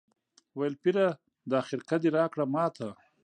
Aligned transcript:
ویل 0.57 0.75
پیره 0.81 1.07
دا 1.51 1.59
خرقه 1.67 1.95
دي 2.01 2.09
راکړه 2.17 2.45
ماته 2.53 2.89